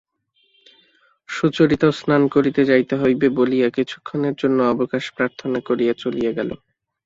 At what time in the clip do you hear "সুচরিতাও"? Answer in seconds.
1.29-1.91